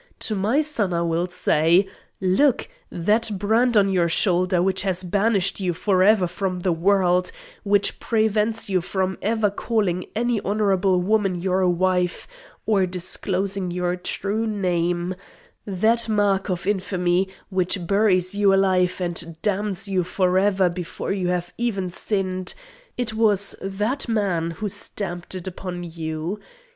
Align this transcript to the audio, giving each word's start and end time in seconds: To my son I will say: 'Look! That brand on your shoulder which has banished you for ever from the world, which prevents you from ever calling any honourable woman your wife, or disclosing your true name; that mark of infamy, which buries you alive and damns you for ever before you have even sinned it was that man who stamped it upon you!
To 0.21 0.33
my 0.33 0.61
son 0.61 0.95
I 0.95 1.03
will 1.03 1.27
say: 1.27 1.87
'Look! 2.19 2.67
That 2.89 3.29
brand 3.37 3.77
on 3.77 3.87
your 3.87 4.09
shoulder 4.09 4.59
which 4.59 4.81
has 4.81 5.03
banished 5.03 5.59
you 5.59 5.73
for 5.75 6.01
ever 6.01 6.25
from 6.25 6.61
the 6.61 6.71
world, 6.71 7.31
which 7.61 7.99
prevents 7.99 8.67
you 8.67 8.81
from 8.81 9.19
ever 9.21 9.51
calling 9.51 10.05
any 10.15 10.41
honourable 10.41 10.99
woman 11.01 11.35
your 11.35 11.69
wife, 11.69 12.27
or 12.65 12.87
disclosing 12.87 13.69
your 13.69 13.95
true 13.95 14.47
name; 14.47 15.13
that 15.67 16.09
mark 16.09 16.49
of 16.49 16.65
infamy, 16.65 17.27
which 17.49 17.85
buries 17.85 18.33
you 18.33 18.55
alive 18.55 18.99
and 18.99 19.39
damns 19.43 19.87
you 19.87 20.03
for 20.03 20.39
ever 20.39 20.67
before 20.67 21.11
you 21.11 21.27
have 21.27 21.53
even 21.59 21.91
sinned 21.91 22.55
it 22.97 23.13
was 23.13 23.53
that 23.61 24.09
man 24.09 24.49
who 24.49 24.67
stamped 24.67 25.35
it 25.35 25.45
upon 25.45 25.83
you! 25.83 26.39